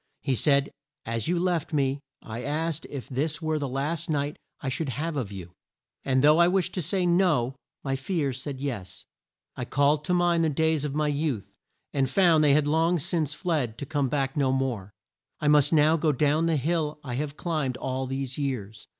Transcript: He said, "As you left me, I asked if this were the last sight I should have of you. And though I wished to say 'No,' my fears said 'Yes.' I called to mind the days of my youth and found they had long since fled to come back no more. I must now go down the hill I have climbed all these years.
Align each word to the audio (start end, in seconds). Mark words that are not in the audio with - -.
He 0.23 0.33
said, 0.33 0.71
"As 1.05 1.27
you 1.27 1.37
left 1.37 1.73
me, 1.73 1.99
I 2.23 2.41
asked 2.41 2.87
if 2.89 3.07
this 3.07 3.39
were 3.39 3.59
the 3.59 3.67
last 3.69 4.05
sight 4.05 4.35
I 4.59 4.67
should 4.67 4.89
have 4.89 5.15
of 5.15 5.31
you. 5.31 5.53
And 6.03 6.23
though 6.23 6.39
I 6.39 6.47
wished 6.47 6.73
to 6.73 6.81
say 6.81 7.05
'No,' 7.05 7.55
my 7.83 7.95
fears 7.95 8.41
said 8.41 8.59
'Yes.' 8.59 9.05
I 9.55 9.63
called 9.63 10.03
to 10.05 10.13
mind 10.15 10.43
the 10.43 10.49
days 10.49 10.85
of 10.85 10.95
my 10.95 11.07
youth 11.07 11.53
and 11.93 12.09
found 12.09 12.43
they 12.43 12.53
had 12.55 12.65
long 12.65 12.97
since 12.97 13.35
fled 13.35 13.77
to 13.77 13.85
come 13.85 14.09
back 14.09 14.35
no 14.35 14.51
more. 14.51 14.91
I 15.39 15.47
must 15.47 15.71
now 15.71 15.97
go 15.97 16.11
down 16.11 16.47
the 16.47 16.57
hill 16.57 16.99
I 17.03 17.13
have 17.13 17.37
climbed 17.37 17.77
all 17.77 18.07
these 18.07 18.39
years. 18.39 18.87